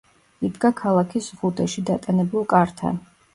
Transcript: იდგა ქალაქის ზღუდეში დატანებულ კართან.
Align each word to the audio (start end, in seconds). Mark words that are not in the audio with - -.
იდგა 0.47 0.71
ქალაქის 0.79 1.27
ზღუდეში 1.35 1.85
დატანებულ 1.91 2.49
კართან. 2.55 2.99